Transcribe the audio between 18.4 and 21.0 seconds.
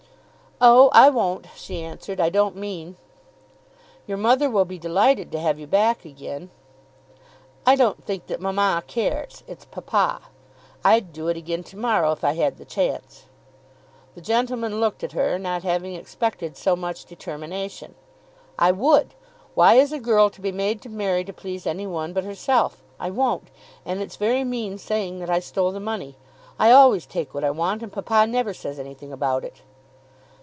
"I would. Why is a girl to be made to